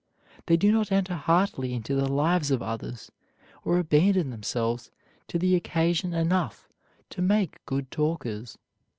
[0.47, 3.11] They do not enter heartily into the lives of others,
[3.63, 4.89] or abandon themselves
[5.27, 6.67] to the occasion enough
[7.11, 8.57] to make good talkers.